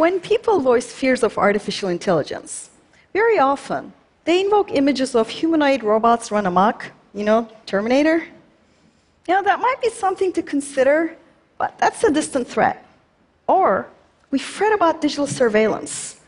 [0.00, 2.70] when people voice fears of artificial intelligence,
[3.12, 3.92] very often
[4.24, 8.18] they invoke images of humanoid robots run amok, you know, Terminator.
[9.28, 11.14] You know, that might be something to consider,
[11.58, 12.76] but that's a distant threat.
[13.46, 13.88] Or
[14.30, 16.18] we fret about digital surveillance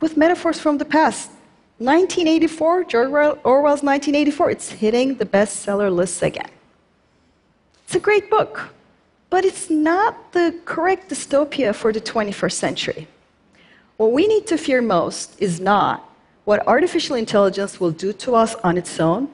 [0.00, 1.30] with metaphors from the past.
[1.78, 3.10] 1984, George
[3.44, 6.50] Orwell's 1984, it's hitting the bestseller lists again.
[7.84, 8.74] It's a great book,
[9.30, 13.08] but it's not the correct dystopia for the 21st century.
[13.96, 16.08] What we need to fear most is not
[16.44, 19.28] what artificial intelligence will do to us on its own,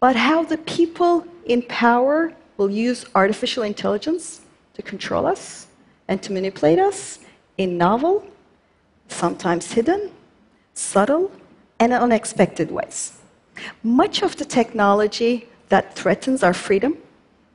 [0.00, 4.40] but how the people in power will use artificial intelligence
[4.74, 5.66] to control us
[6.08, 7.18] and to manipulate us
[7.58, 8.24] in novel,
[9.08, 10.10] sometimes hidden,
[10.72, 11.30] subtle,
[11.78, 13.18] and unexpected ways.
[13.82, 16.96] Much of the technology that threatens our freedom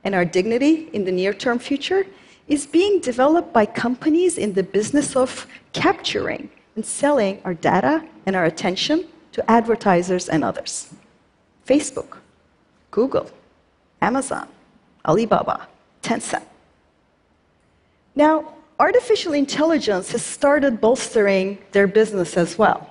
[0.04, 2.06] and our dignity in the near term future
[2.48, 8.34] is being developed by companies in the business of capturing and selling our data and
[8.34, 10.92] our attention to advertisers and others.
[11.66, 12.18] Facebook,
[12.90, 13.30] Google,
[14.02, 14.48] Amazon,
[15.06, 15.68] Alibaba,
[16.02, 16.42] Tencent.
[18.16, 22.90] Now, artificial intelligence has started bolstering their business as well.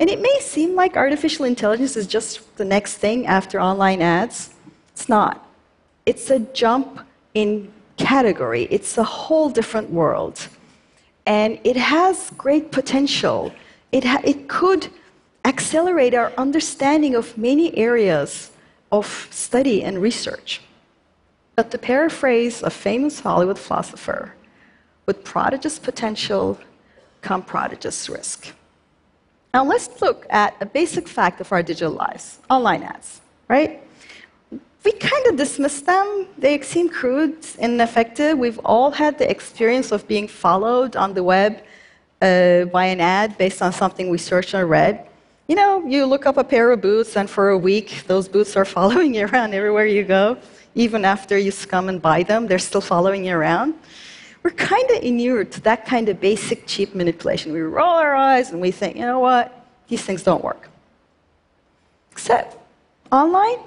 [0.00, 4.50] And it may seem like artificial intelligence is just the next thing after online ads.
[4.92, 5.45] It's not.
[6.06, 7.00] It's a jump
[7.34, 10.48] in category, it's a whole different world.
[11.26, 13.52] And it has great potential.
[13.90, 14.88] It, it could
[15.44, 18.52] accelerate our understanding of many areas
[18.92, 20.60] of study and research.
[21.56, 24.34] But to paraphrase a famous Hollywood philosopher,
[25.06, 26.58] with prodigious potential
[27.22, 28.52] come prodigious risk.
[29.54, 33.82] Now let's look at a basic fact of our digital lives online ads, right?
[34.86, 36.28] We kind of dismiss them.
[36.38, 38.38] They seem crude and ineffective.
[38.38, 41.52] We've all had the experience of being followed on the web
[42.22, 45.04] uh, by an ad based on something we searched or read.
[45.48, 48.54] You know, you look up a pair of boots, and for a week, those boots
[48.56, 50.38] are following you around everywhere you go.
[50.76, 53.74] Even after you scum and buy them, they're still following you around
[54.44, 57.52] we're kind of inured to that kind of basic, cheap manipulation.
[57.52, 60.68] We roll our eyes and we think, you know what, these things don't work.
[62.12, 62.56] Except
[63.10, 63.58] online,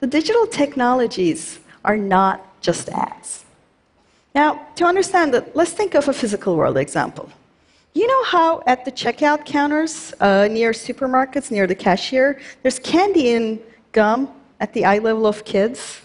[0.00, 3.44] the digital technologies are not just ads.
[4.34, 7.28] Now, to understand that, let's think of a physical world example.
[7.94, 13.32] You know how at the checkout counters uh, near supermarkets, near the cashier, there's candy
[13.32, 13.58] and
[13.92, 14.28] gum
[14.60, 16.02] at the eye level of kids?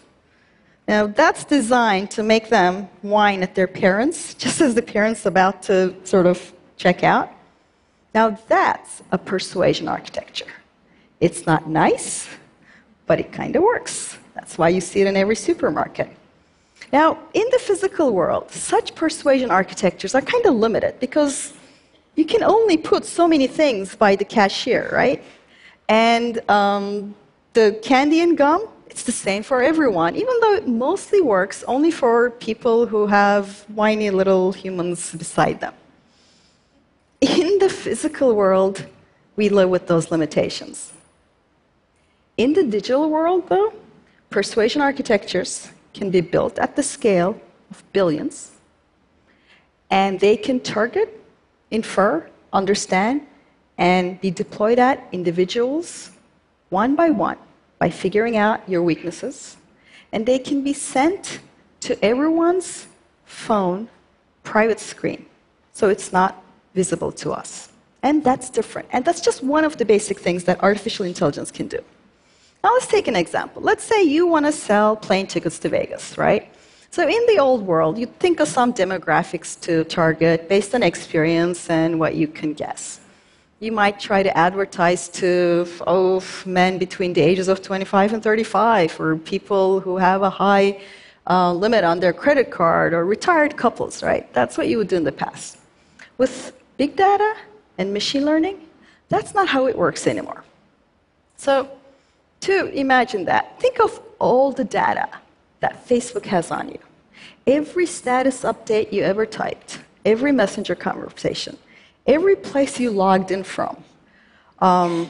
[0.88, 5.64] Now, that's designed to make them whine at their parents, just as the parents about
[5.64, 7.32] to sort of check out.
[8.16, 10.52] Now, that's a persuasion architecture.
[11.20, 12.28] It's not nice,
[13.06, 14.18] but it kind of works.
[14.34, 16.09] That's why you see it in every supermarket.
[16.91, 21.53] Now, in the physical world, such persuasion architectures are kind of limited because
[22.16, 25.24] you can only put so many things by the cashier, right?
[25.90, 27.16] And um,
[27.53, 31.90] the candy and gum, it's the same for everyone, even though it mostly works only
[31.90, 35.74] for people who have whiny little humans beside them.
[37.22, 38.85] In the physical world,
[39.35, 40.94] we live with those limitations.
[42.38, 43.74] In the digital world, though,
[44.30, 47.40] persuasion architectures can be built at the scale
[47.70, 48.52] of billions,
[49.92, 51.22] and they can target,
[51.70, 53.22] infer, understand,
[53.78, 56.12] and be deployed at individuals
[56.70, 57.38] one by one
[57.78, 59.58] by figuring out your weaknesses,
[60.12, 61.40] and they can be sent
[61.82, 62.88] to everyone's
[63.26, 63.88] phone
[64.44, 65.26] private screen,
[65.72, 67.70] so it's not visible to us.
[68.02, 68.90] And that's different.
[68.92, 71.80] And that's just one of the basic things that artificial intelligence can do.
[72.63, 73.62] Now, let's take an example.
[73.62, 76.50] Let's say you want to sell plane tickets to Vegas, right?
[76.91, 81.69] So, in the old world, you'd think of some demographics to target based on experience
[81.69, 83.02] and what you can guess
[83.63, 88.99] you might try to advertise to oh, men between the ages of 25 and 35
[88.99, 90.82] or people who have a high
[91.29, 94.32] uh, limit on their credit card or retired couples, right?
[94.34, 95.58] That's what you would do in the past.
[96.17, 97.35] With big data
[97.78, 98.59] and machine learning,
[99.08, 100.43] that's not how it works anymore.
[101.38, 101.70] So,
[102.43, 105.07] to imagine that, think of all the data
[105.59, 106.79] that Facebook has on you.
[107.47, 111.57] Every status update you ever typed, every messenger conversation,
[112.05, 113.84] every place you logged in from,
[114.59, 115.09] um,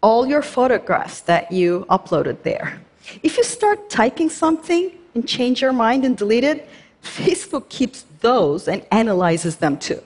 [0.00, 2.80] all your photographs that you uploaded there.
[3.22, 6.68] If you start typing something and change your mind and delete it,
[7.02, 10.02] Facebook keeps those and analyzes them too.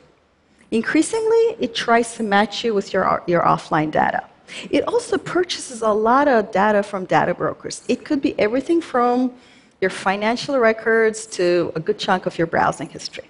[0.71, 4.25] Increasingly, it tries to match you with your, your offline data.
[4.71, 7.83] It also purchases a lot of data from data brokers.
[7.89, 9.33] It could be everything from
[9.81, 13.29] your financial records to a good chunk of your browsing history,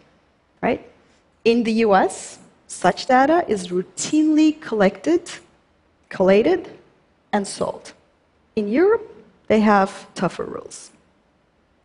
[0.62, 0.86] right?
[1.44, 5.30] In the US, such data is routinely collected,
[6.08, 6.68] collated,
[7.32, 7.92] and sold.
[8.56, 9.08] In Europe,
[9.48, 10.90] they have tougher rules.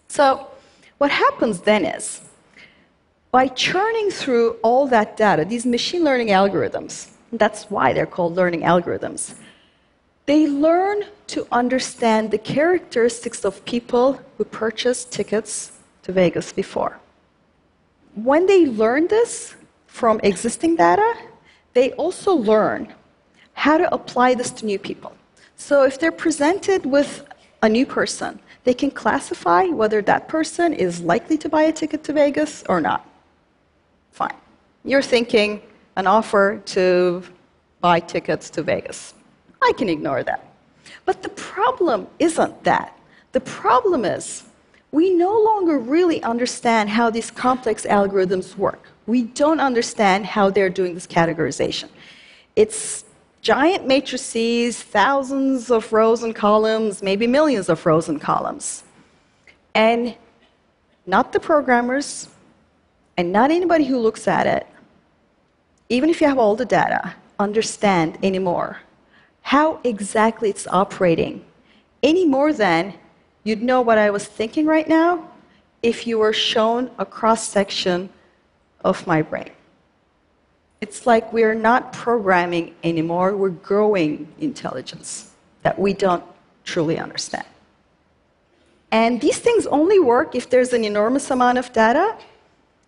[0.07, 0.47] So,
[0.97, 2.21] what happens then is,
[3.31, 8.61] by churning through all that data, these machine learning algorithms, that's why they're called learning
[8.61, 9.35] algorithms,
[10.25, 15.71] they learn to understand the characteristics of people who purchased tickets
[16.03, 16.99] to Vegas before.
[18.15, 19.55] When they learn this
[19.87, 21.13] from existing data,
[21.73, 22.93] they also learn
[23.53, 25.13] how to apply this to new people.
[25.55, 27.25] So if they're presented with
[27.61, 32.03] a new person, they can classify whether that person is likely to buy a ticket
[32.05, 33.07] to Vegas or not.
[34.11, 34.35] Fine.
[34.83, 35.61] You're thinking
[35.97, 37.23] an offer to
[37.81, 39.13] buy tickets to Vegas.
[39.61, 40.45] I can ignore that.
[41.05, 42.97] But the problem isn't that.
[43.31, 44.43] The problem is
[44.91, 48.87] we no longer really understand how these complex algorithms work.
[49.07, 51.89] We don't understand how they're doing this categorization.
[52.55, 53.03] It's
[53.41, 58.83] giant matrices, thousands of rows and columns, maybe millions of rows and columns.
[59.73, 60.15] And
[61.07, 62.29] not the programmers,
[63.17, 64.67] and not anybody who looks at it,
[65.89, 68.79] even if you have all the data, understand anymore
[69.41, 71.45] how exactly it's operating
[72.03, 72.93] any more than
[73.43, 75.29] you'd know what I was thinking right now
[75.81, 78.09] if you were shown a cross section
[78.83, 79.51] of my brain.
[80.81, 85.31] It's like we're not programming anymore, we're growing intelligence
[85.63, 86.23] that we don't
[86.65, 87.45] truly understand.
[88.91, 92.17] And these things only work if there's an enormous amount of data.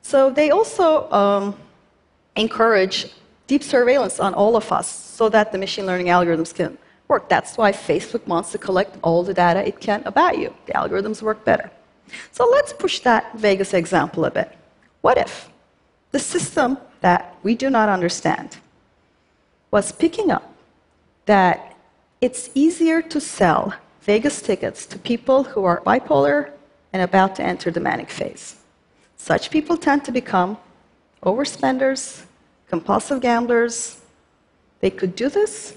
[0.02, 1.56] So they also um,
[2.40, 3.08] encourage
[3.48, 6.78] deep surveillance on all of us so that the machine learning algorithms can
[7.08, 7.28] work.
[7.28, 10.54] That's why Facebook wants to collect all the data it can about you.
[10.68, 11.70] The algorithms work better.
[12.32, 14.56] So let's push that Vegas example a bit.
[15.02, 15.50] What if
[16.12, 18.58] the system that we do not understand
[19.72, 20.46] was picking up
[21.26, 21.76] that
[22.22, 26.52] it's easier to sell Vegas tickets to people who are bipolar
[26.94, 28.56] and about to enter the manic phase?
[29.18, 30.58] Such people tend to become
[31.24, 32.24] overspenders,
[32.70, 34.00] compulsive gamblers,
[34.80, 35.76] they could do this,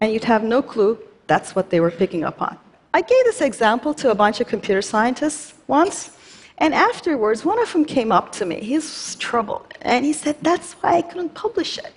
[0.00, 2.58] and you'd have no clue that's what they were picking up on.
[2.92, 6.16] I gave this example to a bunch of computer scientists once,
[6.58, 8.60] and afterwards, one of them came up to me.
[8.60, 11.92] He was troubled, and he said, That's why I couldn't publish it.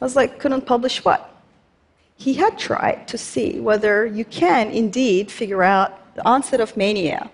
[0.00, 1.30] I was like, Couldn't publish what?
[2.16, 7.28] He had tried to see whether you can indeed figure out the onset of mania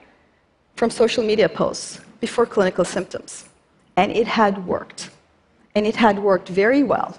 [0.76, 3.46] from social media posts before clinical symptoms,
[3.96, 5.10] and it had worked
[5.74, 7.16] and it had worked very well.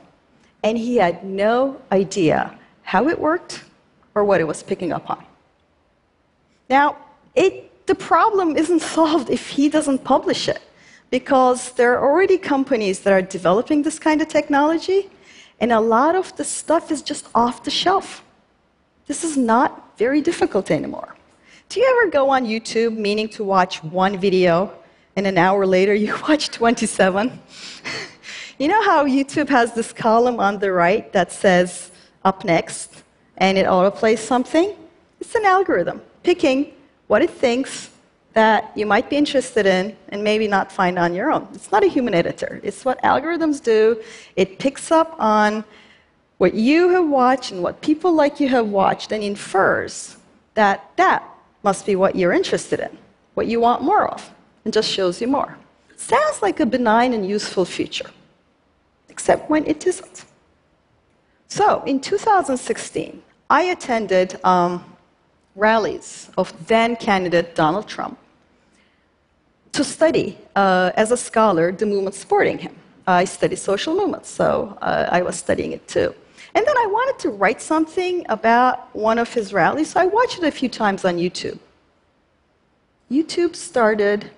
[0.63, 3.63] And he had no idea how it worked
[4.15, 5.23] or what it was picking up on.
[6.69, 6.97] Now,
[7.35, 10.61] it, the problem isn't solved if he doesn't publish it,
[11.09, 15.09] because there are already companies that are developing this kind of technology,
[15.59, 18.23] and a lot of the stuff is just off the shelf.
[19.07, 21.15] This is not very difficult anymore.
[21.69, 24.73] Do you ever go on YouTube meaning to watch one video,
[25.15, 27.39] and an hour later you watch 27?
[28.61, 31.89] You know how YouTube has this column on the right that says
[32.23, 33.01] up next
[33.37, 34.75] and it autoplays something?
[35.19, 36.71] It's an algorithm picking
[37.07, 37.89] what it thinks
[38.33, 41.47] that you might be interested in and maybe not find on your own.
[41.55, 43.99] It's not a human editor, it's what algorithms do.
[44.35, 45.63] It picks up on
[46.37, 50.17] what you have watched and what people like you have watched and infers
[50.53, 51.27] that that
[51.63, 52.95] must be what you're interested in,
[53.33, 54.29] what you want more of,
[54.65, 55.57] and just shows you more.
[55.95, 58.11] Sounds like a benign and useful feature
[59.21, 60.25] except when it isn't.
[61.47, 64.83] So, in 2016, I attended um,
[65.55, 68.17] rallies of then candidate Donald Trump
[69.73, 72.75] to study, uh, as a scholar, the movement supporting him.
[73.05, 76.09] I study social movements, so uh, I was studying it too.
[76.55, 80.39] And then I wanted to write something about one of his rallies, so I watched
[80.39, 81.59] it a few times on YouTube.
[83.11, 84.31] YouTube started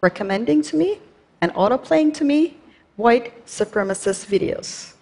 [0.00, 0.98] recommending to me
[1.42, 2.56] and autoplaying to me
[3.00, 4.94] white supremacist videos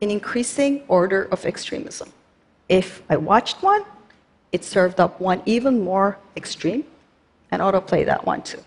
[0.00, 2.12] in increasing order of extremism.
[2.68, 3.84] If I watched one,
[4.52, 6.84] it served up one even more extreme,
[7.50, 8.62] and autoplay that one too.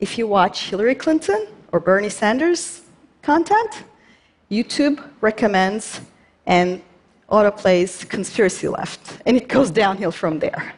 [0.00, 2.82] If you watch Hillary Clinton or Bernie Sanders
[3.22, 3.84] content,
[4.50, 6.00] YouTube recommends
[6.46, 6.82] and
[7.30, 10.74] autoplays conspiracy left, and it goes downhill from there.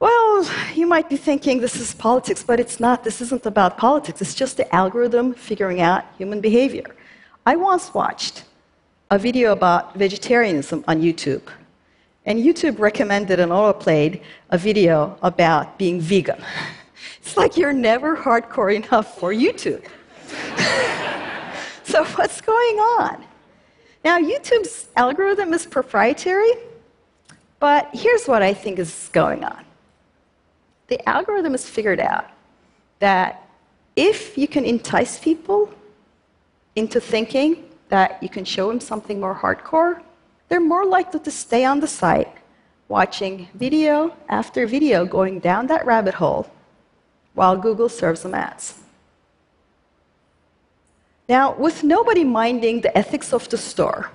[0.00, 3.02] Well, you might be thinking this is politics, but it's not.
[3.02, 4.22] This isn't about politics.
[4.22, 6.84] It's just the algorithm figuring out human behavior.
[7.44, 8.44] I once watched
[9.10, 11.42] a video about vegetarianism on YouTube,
[12.26, 16.42] and YouTube recommended and autoplayed a video about being vegan.
[17.20, 19.84] It's like you're never hardcore enough for YouTube.
[21.84, 23.22] so, what's going on?
[24.02, 26.52] Now, YouTube's algorithm is proprietary,
[27.60, 29.62] but here's what I think is going on
[30.88, 32.26] the algorithm has figured out
[32.98, 33.48] that
[33.94, 35.72] if you can entice people
[36.76, 40.02] into thinking that you can show them something more hardcore,
[40.48, 42.32] they're more likely to stay on the site
[42.88, 46.50] watching video after video going down that rabbit hole
[47.34, 48.80] while Google serves them ads.
[51.28, 54.10] Now, with nobody minding the ethics of the store,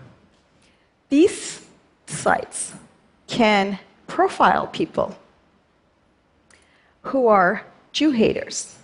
[1.09, 1.61] these
[2.07, 2.73] sites
[3.27, 3.77] can
[4.07, 5.15] profile people
[7.03, 8.77] who are Jew haters,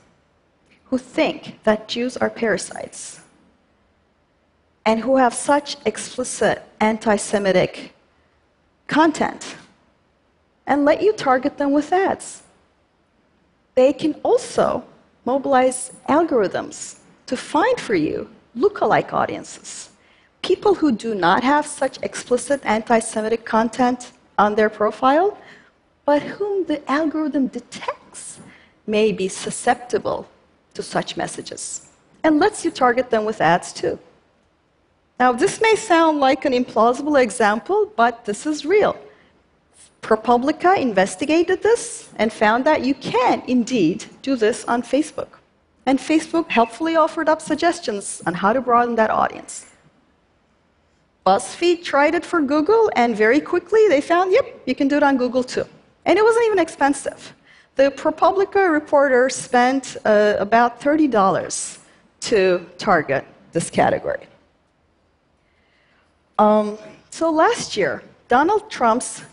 [0.86, 3.22] who think that Jews are parasites,
[4.86, 7.94] and who have such explicit anti Semitic
[8.88, 9.56] content,
[10.68, 12.44] and let you target them with ads.
[13.76, 14.84] They can also
[15.26, 19.90] mobilize algorithms to find for you lookalike audiences.
[20.42, 25.38] People who do not have such explicit anti Semitic content on their profile,
[26.06, 27.99] but whom the algorithm detects
[28.86, 30.28] may be susceptible
[30.74, 31.90] to such messages
[32.24, 33.98] and lets you target them with ads too.
[35.20, 38.96] Now, this may sound like an implausible example, but this is real.
[40.02, 45.28] ProPublica investigated this and found that you can indeed do this on Facebook.
[45.86, 49.66] And Facebook helpfully offered up suggestions on how to broaden that audience.
[51.26, 55.04] BuzzFeed tried it for Google, and very quickly they found, yep, you can do it
[55.04, 55.66] on Google too.
[56.06, 57.34] And it wasn't even expensive.
[57.76, 61.80] The ProPublica reporter spent uh, about $30
[62.22, 64.28] to target this category.
[66.38, 66.78] Um,
[67.10, 69.24] so last year, Donald Trump's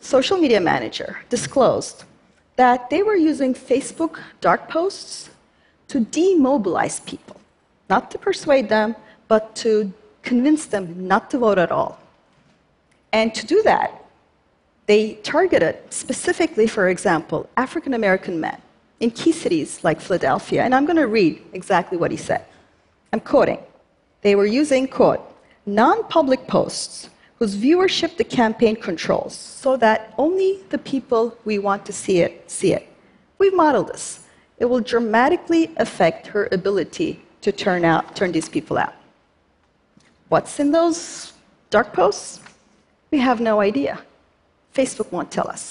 [0.00, 2.04] social media manager disclosed
[2.56, 5.30] that they were using Facebook dark posts
[5.88, 7.40] to demobilize people,
[7.88, 8.96] not to persuade them,
[9.28, 9.92] but to
[10.22, 11.98] convince them not to vote at all.
[13.12, 14.05] And to do that,
[14.86, 18.60] they targeted specifically, for example, African American men
[19.00, 20.62] in key cities like Philadelphia.
[20.62, 22.44] And I'm going to read exactly what he said.
[23.12, 23.58] I'm quoting.
[24.22, 25.20] They were using, quote,
[25.66, 31.84] non public posts whose viewership the campaign controls so that only the people we want
[31.86, 32.88] to see it see it.
[33.38, 34.20] We've modeled this.
[34.58, 38.94] It will dramatically affect her ability to turn out turn these people out.
[40.28, 41.34] What's in those
[41.70, 42.40] dark posts?
[43.10, 44.00] We have no idea.
[44.76, 45.62] Facebook won't tell us.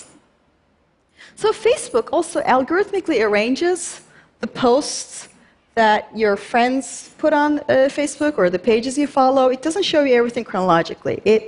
[1.36, 4.02] So, Facebook also algorithmically arranges
[4.40, 5.30] the posts
[5.76, 9.50] that your friends put on uh, Facebook or the pages you follow.
[9.50, 11.44] It doesn't show you everything chronologically, it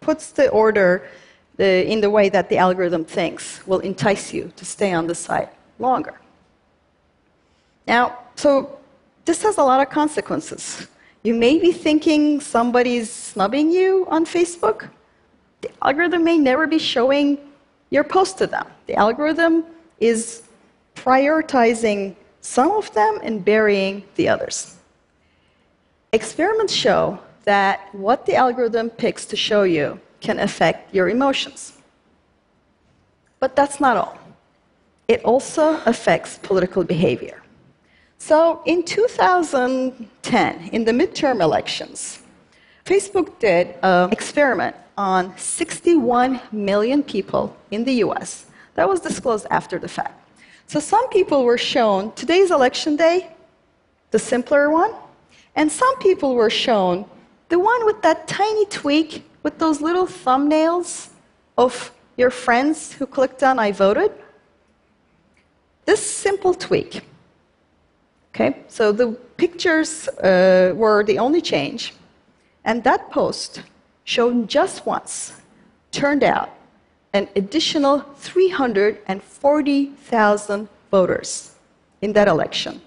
[0.00, 1.08] puts the order
[1.56, 5.14] the, in the way that the algorithm thinks will entice you to stay on the
[5.14, 6.14] site longer.
[7.86, 8.78] Now, so
[9.24, 10.86] this has a lot of consequences.
[11.22, 14.88] You may be thinking somebody's snubbing you on Facebook.
[15.68, 17.38] The algorithm may never be showing
[17.90, 18.66] your post to them.
[18.86, 19.64] The algorithm
[20.00, 20.42] is
[20.94, 24.76] prioritizing some of them and burying the others.
[26.12, 31.78] Experiments show that what the algorithm picks to show you can affect your emotions.
[33.40, 34.18] But that's not all.
[35.06, 37.42] It also affects political behavior.
[38.18, 42.22] So in 2010, in the midterm elections,
[42.88, 48.46] Facebook did an experiment on 61 million people in the US.
[48.76, 50.16] That was disclosed after the fact.
[50.66, 53.28] So some people were shown today's election day,
[54.10, 54.92] the simpler one,
[55.54, 57.04] and some people were shown
[57.50, 61.10] the one with that tiny tweak with those little thumbnails
[61.58, 64.12] of your friends who clicked on I voted.
[65.84, 67.02] This simple tweak
[68.34, 71.92] Okay, so the pictures uh, were the only change,
[72.64, 73.62] and that post,
[74.04, 75.34] shown just once,
[75.90, 76.50] turned out
[77.12, 81.54] an additional 340,000 voters
[82.00, 82.80] in that election,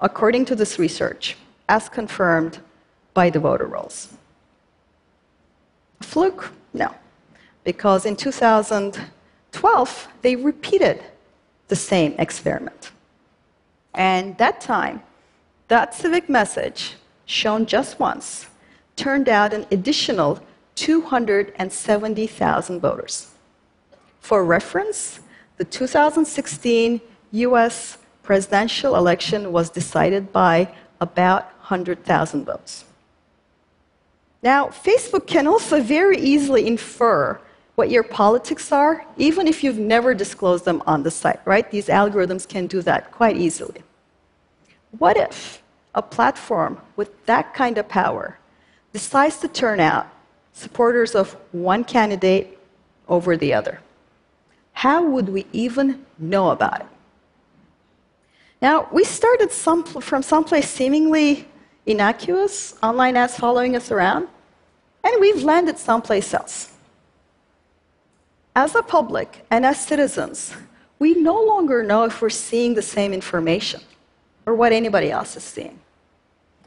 [0.00, 1.36] according to this research,
[1.68, 2.60] as confirmed
[3.14, 4.08] by the voter rolls.
[6.00, 6.52] Fluke?
[6.74, 6.94] No,
[7.64, 11.02] because in 2012, they repeated
[11.68, 12.90] the same experiment.
[13.94, 15.02] And that time,
[15.68, 18.46] that civic message, shown just once,
[19.02, 20.38] turned out an additional
[20.76, 23.32] 270,000 voters.
[24.20, 25.18] For reference,
[25.56, 27.00] the 2016
[27.32, 32.84] US presidential election was decided by about 100,000 votes.
[34.40, 37.40] Now, Facebook can also very easily infer
[37.74, 41.68] what your politics are, even if you've never disclosed them on the site, right?
[41.70, 43.82] These algorithms can do that quite easily.
[44.98, 45.60] What if
[45.96, 48.38] a platform with that kind of power
[48.92, 50.06] decides to turn out
[50.52, 52.58] supporters of one candidate
[53.08, 53.80] over the other?
[54.72, 56.86] How would we even know about it?
[58.60, 61.48] Now, we started some, from someplace seemingly
[61.84, 64.28] innocuous, online ads following us around,
[65.02, 66.72] and we've landed someplace else.
[68.54, 70.54] As a public and as citizens,
[70.98, 73.80] we no longer know if we're seeing the same information
[74.46, 75.81] or what anybody else is seeing.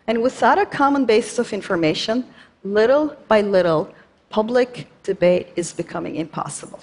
[0.07, 2.25] And without a common basis of information,
[2.63, 3.93] little by little,
[4.29, 6.79] public debate is becoming impossible.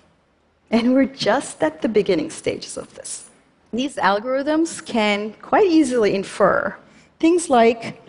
[0.71, 3.31] And we're just at the beginning stages of this.
[3.73, 6.77] These algorithms can quite easily infer
[7.21, 8.03] things like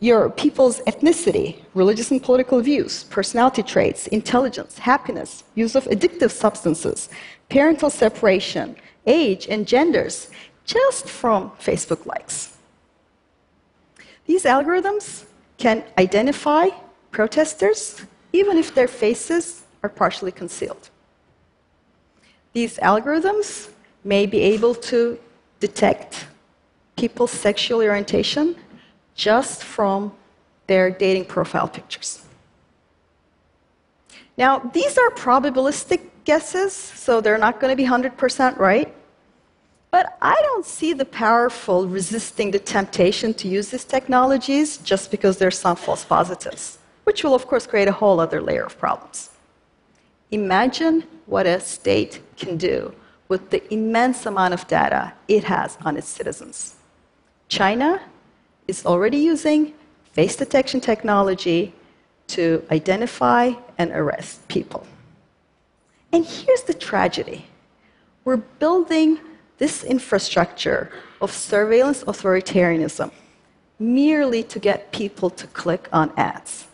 [0.00, 7.08] your people's ethnicity, religious and political views, personality traits, intelligence, happiness, use of addictive substances,
[7.48, 8.76] parental separation,
[9.06, 10.30] age, and genders,
[10.64, 12.57] just from Facebook likes.
[14.28, 15.24] These algorithms
[15.56, 16.68] can identify
[17.10, 20.90] protesters even if their faces are partially concealed.
[22.52, 23.70] These algorithms
[24.04, 25.18] may be able to
[25.60, 26.26] detect
[26.96, 28.54] people's sexual orientation
[29.14, 30.12] just from
[30.66, 32.22] their dating profile pictures.
[34.36, 38.94] Now, these are probabilistic guesses, so they're not going to be 100% right.
[39.90, 45.38] But I don't see the powerful resisting the temptation to use these technologies just because
[45.38, 49.30] there's some false positives, which will, of course, create a whole other layer of problems.
[50.30, 52.94] Imagine what a state can do
[53.28, 56.74] with the immense amount of data it has on its citizens.
[57.48, 58.00] China
[58.66, 59.72] is already using
[60.12, 61.72] face detection technology
[62.26, 64.86] to identify and arrest people.
[66.12, 67.46] And here's the tragedy
[68.24, 69.18] we're building
[69.58, 70.90] this infrastructure
[71.20, 73.10] of surveillance authoritarianism
[73.78, 76.66] merely to get people to click on ads.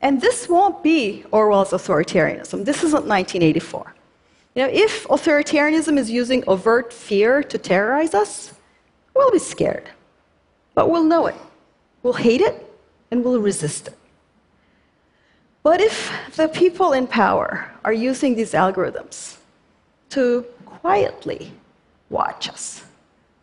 [0.00, 2.64] And this won't be Orwell's authoritarianism.
[2.64, 3.94] This isn't 1984.
[4.54, 8.52] You know, if authoritarianism is using overt fear to terrorize us,
[9.14, 9.88] we'll be scared.
[10.74, 11.36] But we'll know it.
[12.02, 12.70] We'll hate it
[13.10, 13.98] and we'll resist it.
[15.62, 19.38] But if the people in power are using these algorithms
[20.10, 20.44] to
[20.84, 21.50] quietly
[22.10, 22.84] watch us,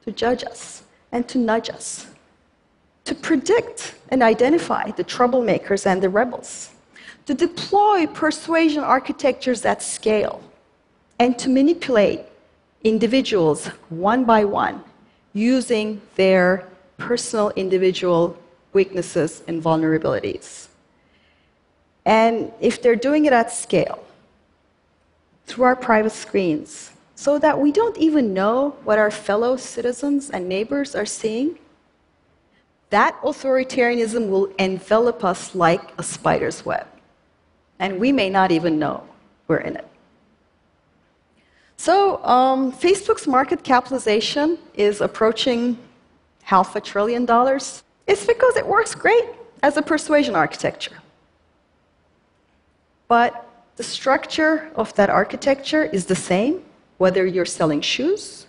[0.05, 2.05] to judge us, and to nudge us,
[3.03, 6.69] to predict and identify the troublemakers and the rebels,
[7.25, 10.39] to deploy persuasion architectures at scale,
[11.17, 12.19] and to manipulate
[12.83, 14.83] individuals one by one
[15.33, 18.37] using their personal individual
[18.73, 20.67] weaknesses and vulnerabilities.
[22.05, 24.03] And if they're doing it at scale,
[25.47, 30.47] through our private screens, so that we don't even know what our fellow citizens and
[30.47, 31.57] neighbors are seeing,
[32.89, 36.87] that authoritarianism will envelop us like a spider's web.
[37.79, 39.07] And we may not even know
[39.47, 39.87] we're in it.
[41.77, 45.77] So, um, Facebook's market capitalization is approaching
[46.43, 47.83] half a trillion dollars.
[48.05, 49.25] It's because it works great
[49.63, 50.97] as a persuasion architecture.
[53.07, 53.47] But
[53.77, 56.61] the structure of that architecture is the same
[57.01, 58.45] whether you're selling shoes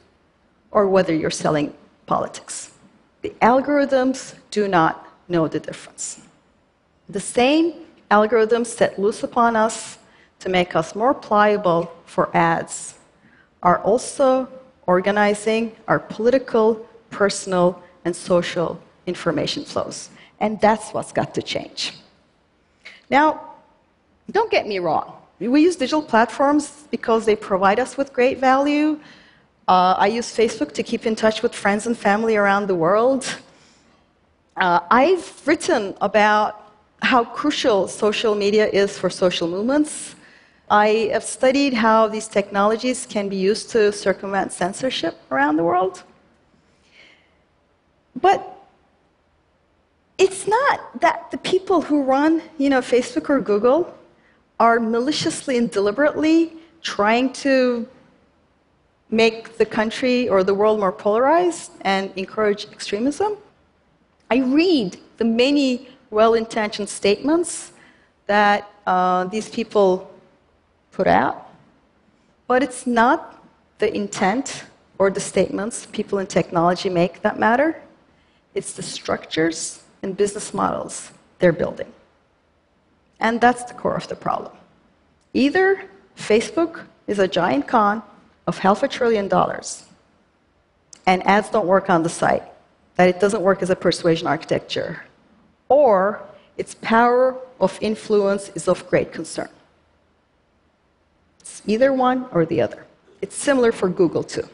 [0.73, 1.73] or whether you're selling
[2.05, 2.73] politics.
[3.23, 4.93] The algorithms do not
[5.27, 6.21] know the difference.
[7.09, 7.73] The same
[8.11, 9.97] algorithms set loose upon us
[10.41, 12.77] to make us more pliable for ads
[13.62, 14.47] are also
[14.87, 20.11] organizing our political, personal, and social information flows.
[20.41, 21.95] And that's what's got to change.
[23.09, 23.27] Now,
[24.31, 25.22] don't get me wrong.
[25.48, 29.00] We use digital platforms because they provide us with great value.
[29.66, 33.38] Uh, I use Facebook to keep in touch with friends and family around the world.
[34.57, 40.14] Uh, I've written about how crucial social media is for social movements.
[40.70, 46.05] I have studied how these technologies can be used to circumvent censorship around the world.
[48.14, 48.48] But
[50.18, 53.92] it's not that the people who run, you know, Facebook or Google
[54.62, 57.85] are maliciously and deliberately trying to
[59.11, 63.37] make the country or the world more polarized and encourage extremism.
[64.31, 67.72] I read the many well intentioned statements
[68.27, 69.88] that uh, these people
[70.92, 71.37] put out,
[72.46, 73.44] but it's not
[73.79, 74.64] the intent
[74.96, 77.83] or the statements people in technology make that matter,
[78.55, 81.92] it's the structures and business models they're building.
[83.23, 84.53] And that's the core of the problem.
[85.33, 85.85] Either
[86.17, 88.03] Facebook is a giant con
[88.47, 89.87] of half a trillion dollars,
[91.07, 92.43] and ads don't work on the site,
[92.97, 95.05] that it doesn't work as a persuasion architecture,
[95.69, 96.21] or
[96.59, 99.49] its power of influence is of great concern.
[101.41, 102.85] It's either one or the other.
[103.23, 104.49] It's similar for Google, too.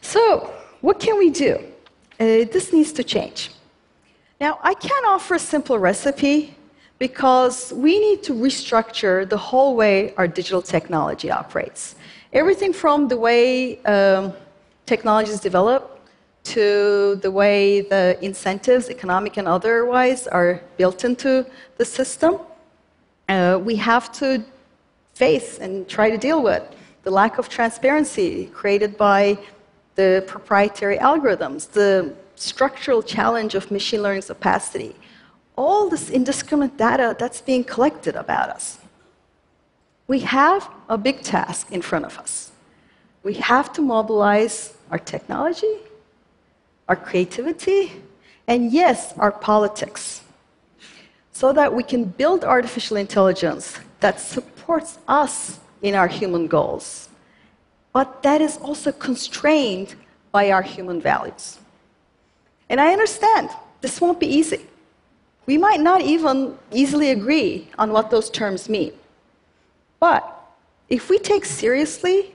[0.00, 1.54] So, what can we do?
[2.18, 3.52] Uh, this needs to change.
[4.40, 6.55] Now, I can't offer a simple recipe
[6.98, 11.94] because we need to restructure the whole way our digital technology operates.
[12.32, 14.32] Everything from the way um,
[14.86, 15.92] technology is developed
[16.44, 21.44] to the way the incentives, economic and otherwise, are built into
[21.76, 22.38] the system.
[23.28, 24.44] Uh, we have to
[25.14, 26.62] face and try to deal with
[27.02, 29.38] the lack of transparency created by
[29.96, 34.94] the proprietary algorithms, the structural challenge of machine learning's opacity,
[35.56, 38.78] all this indiscriminate data that's being collected about us.
[40.06, 42.52] We have a big task in front of us.
[43.22, 45.78] We have to mobilize our technology,
[46.88, 47.92] our creativity,
[48.46, 50.22] and yes, our politics,
[51.32, 57.08] so that we can build artificial intelligence that supports us in our human goals,
[57.92, 59.94] but that is also constrained
[60.30, 61.58] by our human values.
[62.68, 64.60] And I understand this won't be easy.
[65.46, 68.92] We might not even easily agree on what those terms mean.
[70.00, 70.22] But
[70.88, 72.34] if we take seriously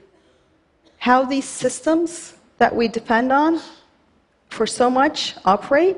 [0.97, 3.61] how these systems that we depend on
[4.49, 5.97] for so much operate,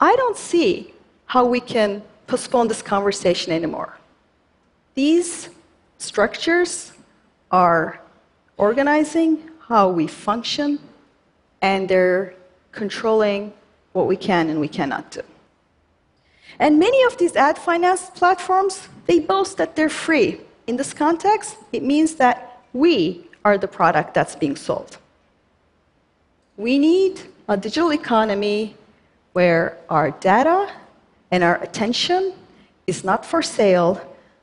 [0.00, 0.94] I don't see
[1.26, 3.96] how we can postpone this conversation anymore.
[4.94, 5.50] These
[5.98, 6.92] structures
[7.50, 8.00] are
[8.56, 10.78] organizing how we function,
[11.62, 12.34] and they're
[12.72, 13.52] controlling
[13.92, 15.22] what we can and we cannot do.
[16.60, 20.40] And many of these ad finance platforms, they boast that they're free.
[20.66, 24.98] In this context, it means that we are the product that's being sold.
[26.58, 28.76] We need a digital economy
[29.32, 30.70] where our data
[31.30, 32.34] and our attention
[32.86, 33.98] is not for sale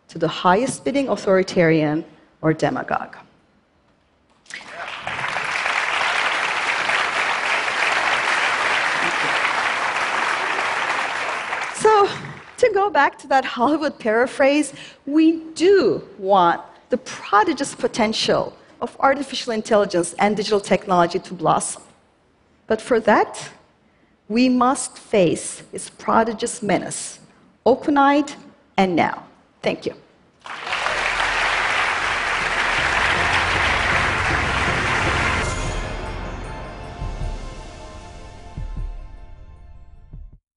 [0.07, 2.03] to the highest bidding authoritarian
[2.41, 3.15] or demagogue.
[11.87, 12.09] So,
[12.57, 14.73] to go back to that Hollywood paraphrase,
[15.05, 21.83] we do want the prodigious potential of artificial intelligence and digital technology to blossom.
[22.67, 23.49] But for that,
[24.29, 27.19] we must face its prodigious menace,
[27.65, 28.33] open eyed
[28.75, 29.25] and now.
[29.61, 29.93] Thank you.